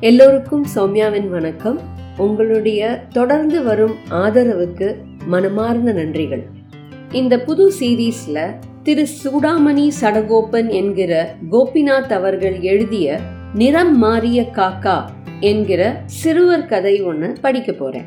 [0.00, 1.80] எல்லோருக்கும் சௌமியாவின் வணக்கம்.
[2.16, 4.94] உங்களுடைய தொடர்ந்து வரும் ஆதரவுக்கு
[5.26, 6.42] மனமார்ந்த நன்றிகள்.
[7.12, 13.18] இந்த புது சீரீஸ்ல திரு சூடாமணி சடகோபன் என்கிற கோபிநாத் அவர்கள் எழுதிய
[13.54, 15.04] நிறம் மாறிய காக்கா
[15.40, 18.06] என்கிற சிறுவர் கதை ஒன்று படிக்க போறேன்.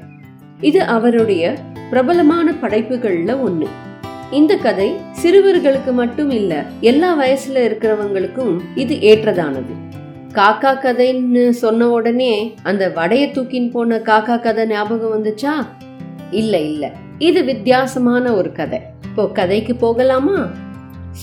[0.59, 1.55] இது அவருடைய
[1.89, 3.67] பிரபலமான படைப்புகள்ல ஒன்று
[4.31, 10.01] இந்த கதை சிறுவர்களுக்கு மட்டும் இல்ல எல்லா வயசுல இருக்கிறவங்களுக்கும் இது ஏற்றதானது.
[10.33, 15.51] காக்கா கதைன்னு சொன்ன உடனே அந்த வடைய தூக்கின் போன காக்கா கதை ஞாபகம் வந்துச்சா?
[16.31, 16.91] இல்ல இல்ல.
[17.17, 18.79] இது வித்தியாசமான ஒரு கதை.
[19.03, 20.49] இப்போ கதைக்கு போகலாமா?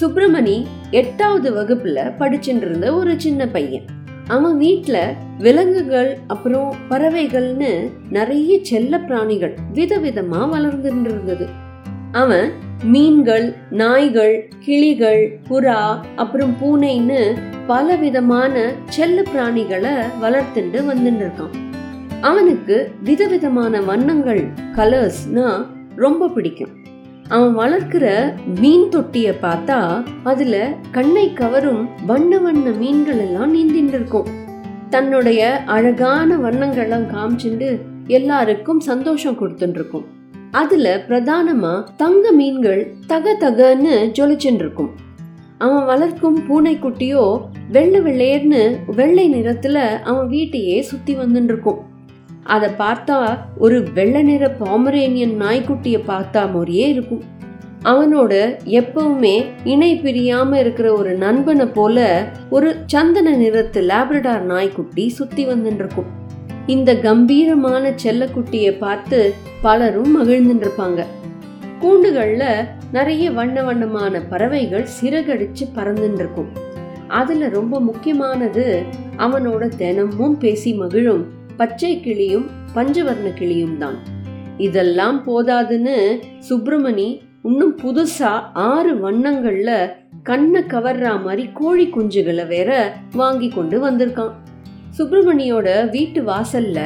[0.01, 3.85] சுப்பிரமணி எட்டாவது வகுப்புல படிச்சுட்டு இருந்த ஒரு சின்ன பையன்.
[4.29, 11.47] அவன் வீட்டில் விலங்குகள் அப்புறம் பறவைகள்னு நிறைய செல்ல பிராணிகள் விதவிதமா வளர்ந்துட்டு இருந்தது.
[12.13, 12.53] அவன்
[12.85, 21.71] மீன்கள் நாய்கள் கிளிகள் புறா அப்புறம் பூனைன்னு பல விதமான செல்ல பிராணிகளை வளர்த்துட்டு வந்துட்டு இருக்கான்
[22.21, 24.45] அவனுக்கு விதவிதமான வண்ணங்கள்
[24.77, 26.71] கலர்ஸ்னா ரொம்ப பிடிக்கும்.
[27.29, 34.29] அவன் வளர்க்கிற மீன் தொட்டிய பார்த்தா அதுல கண்ணை கவரும் வண்ண வண்ண மீன்கள் எல்லாம் நீந்தின்னு இருக்கும்
[34.91, 40.20] தன்னுடைய அழகான வண்ணங்கள்லாம் காமிச்சுண்டு எல்லாருக்கும் சந்தோஷம் கொடுத்துட்டு இருக்கும்
[40.51, 44.91] அதுல பிரதானமா தங்க மீன்கள் தக தகன்னு ஜொலிச்சுட்டு இருக்கும்
[45.59, 51.79] அவன் வளர்க்கும் பூனைக்குட்டியோ வெள்ளை வெள்ளையர்னு வெள்ளை நிறத்துல அவன் வீட்டையே சுத்தி வந்துட்டு இருக்கும்
[52.45, 57.23] அதை பார்த்தா ஒரு வெள்ளை நிற பாமரேனியன் நாய்க்குட்டிய பார்த்தா மாதிரியே இருக்கும்.
[57.85, 65.75] அவனோட எப்பவுமே இணை பிரியாம இருக்கிற ஒரு நண்பனை போல ஒரு சந்தன நிறத்து லேப்ரடார் நாய்க்குட்டி சுத்தி வந்துட்டு
[65.75, 66.20] இருக்கும்
[66.71, 69.19] இந்த கம்பீரமான செல்லக்குட்டியை பார்த்து
[69.63, 71.01] பலரும் மகிழ்ந்துருப்பாங்க
[71.83, 72.45] கூண்டுகள்ல
[72.93, 76.51] நிறைய வண்ண வண்ணமான பறவைகள் சிறகடிச்சு பறந்துட்டு இருக்கும்
[77.09, 78.83] அதுல ரொம்ப முக்கியமானது
[79.19, 81.25] அவனோட தினமும் பேசி மகிழும்
[81.57, 83.99] பச்சை கிளியும் பஞ்சவர்ண கிளியும் தான்.
[84.59, 85.97] இதெல்லாம் போதாதுன்னு
[86.49, 87.09] சுப்பிரமணி
[87.43, 89.71] இன்னும் புதுசா ஆறு வண்ணங்கள்ல
[90.23, 92.71] கண்ணை கவர்ற மாதிரி கோழி குஞ்சுகளை வேற
[93.13, 94.33] வாங்கி கொண்டு வந்திருக்கான்.
[95.01, 96.79] சுப்பிரமணியோட வீட்டு வாசல்ல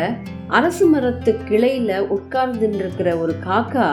[0.48, 3.86] அரசு மரத்து கிளையில உட்கார்ந்து இருக்கிற ஒரு காக்கா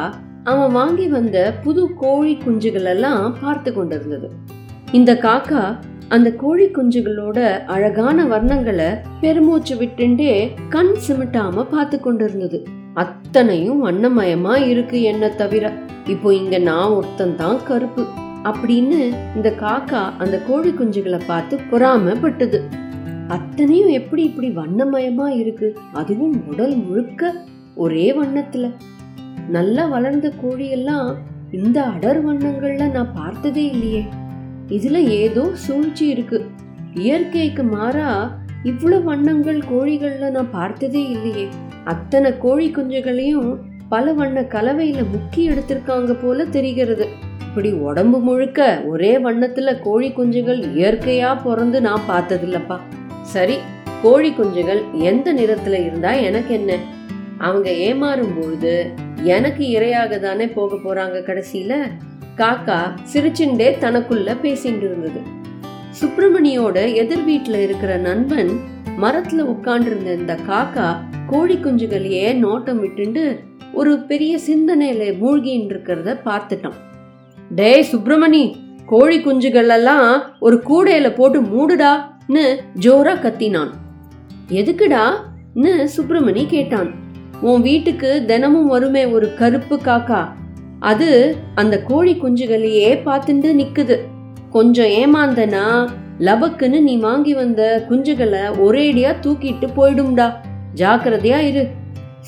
[0.43, 4.29] அவன் வாங்கி வந்த புது கோழி குஞ்சுகள் எல்லாம் பார்த்து கொண்டிருந்தது.
[4.91, 5.63] இந்த காக்கா
[6.07, 8.89] அந்த கோழி குஞ்சுகளோட அழகான வர்ணங்களை
[9.21, 12.59] பெருமூச்சு விட்டுண்டே கண் சிமிட்டாம பார்த்து கொண்டிருந்தது.
[12.93, 15.71] அத்தனையும் வண்ணமயமா இருக்கு என்ன தவிர
[16.05, 18.05] இப்போ இங்க நான் ஒருத்தன் தான் கருப்பு.
[18.43, 19.01] அப்படின்னு
[19.35, 22.61] இந்த காக்கா அந்த கோழி குஞ்சுகளை பார்த்து பொறாமப்பட்டது.
[23.31, 25.77] அத்தனையும் எப்படி இப்படி வண்ணமயமா இருக்கு?
[25.93, 27.33] அதுவும் உடல் முழுக்க
[27.75, 28.71] ஒரே வண்ணத்துல.
[29.49, 31.15] நல்லா வளர்ந்த கோழியெல்லாம்
[31.51, 34.05] இந்த அடர் வண்ணங்கள்ல நான் பார்த்ததே இல்லையே.
[34.69, 36.45] இதுல ஏதோ சூழ்ச்சி இருக்கு.
[36.93, 38.31] இயற்கைக்கு மாறா
[38.63, 41.47] இவ்வளவு வண்ணங்கள் கோழிகள்ல நான் பார்த்ததே இல்லையே.
[41.83, 43.57] அத்தனை கோழி குஞ்சுகளையும்
[43.89, 47.07] பல வண்ண கலவையில முக்கி எடுத்திருக்காங்க போல தெரிகிறது.
[47.41, 52.77] இப்படி உடம்பு முழுக்க ஒரே வண்ணத்துல கோழி குஞ்சுகள் இயற்கையா பிறந்து நான் பார்த்ததில்லப்பா.
[53.31, 53.57] சரி
[54.01, 56.77] கோழி குஞ்சுகள் எந்த நிறத்துல இருந்தா எனக்கு என்ன?
[57.37, 58.89] அவங்க ஏமாறும் பொழுது
[59.23, 61.73] எனக்கு இரையாக தானே போக போறாங்க கடைசியில?
[62.37, 62.79] காக்கா
[63.13, 65.21] சிரிச்சுண்டே தனக்குள்ள பேசிட்டு இருந்தது.
[66.01, 68.59] சுப்பிரமணியோட எதிர் வீட்டுல இருக்கிற நண்பன்
[69.01, 70.95] மரத்துல உட்கார்ந்திருந்த இந்த காக்கா
[71.27, 73.39] கோழி குஞ்சுகளையே நோட்டம் விட்டுண்டு
[73.73, 76.79] ஒரு பெரிய சிந்தனையில மூழ்கின்னு இருக்கிறத பார்த்துட்டான்.
[77.55, 78.55] டேய் சுப்பிரமணி
[78.85, 82.09] கோழி குஞ்சுகள் எல்லாம் ஒரு கூடையில போட்டு மூடுடா.
[82.31, 83.69] ன்னு ஜோரா கத்தினான்.
[84.49, 85.13] எதுக்குடா?
[85.55, 86.91] ன்னு சுப்பிரமணி கேட்டான்.
[87.41, 90.27] உன் வீட்டுக்கு தினமும் வருமே ஒரு கருப்பு காக்கா.
[90.79, 93.99] அது அந்த கோழி குஞ்சுகளையே பார்த்துட்டு நிக்குது.
[94.49, 100.33] கொஞ்சம் ஏமாந்தனா லபக்குன்னு நீ வாங்கி வந்த குஞ்சுகளை ஒரேடியா தூக்கிட்டு போயிடும்டா.
[100.75, 101.67] ஜாக்கிரதையா இரு.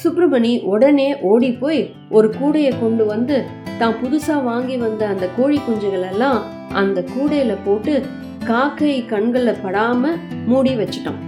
[0.03, 3.43] சுப்பிரமணி உடனே ஓடி போய் ஒரு கூடைய கொண்டு வந்து
[3.77, 6.43] தான் புதுசா வாங்கி வந்த அந்த கோழி குஞ்சுகள் எல்லாம்
[6.73, 8.03] அந்த கூடையில போட்டு
[8.48, 10.10] காக்கை கண்களில் படாம
[10.45, 11.22] மூடி வச்சிட்டான்